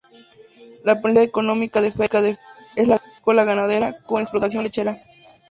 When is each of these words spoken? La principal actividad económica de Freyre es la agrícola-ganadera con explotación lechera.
La 0.83 0.93
principal 0.95 0.95
actividad 1.01 1.23
económica 1.25 1.79
de 1.79 1.91
Freyre 1.91 2.39
es 2.75 2.87
la 2.87 2.95
agrícola-ganadera 2.95 3.97
con 4.03 4.19
explotación 4.23 4.63
lechera. 4.63 4.97